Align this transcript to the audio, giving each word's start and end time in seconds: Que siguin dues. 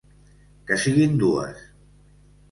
Que 0.69 0.77
siguin 0.83 1.19
dues. 1.23 1.59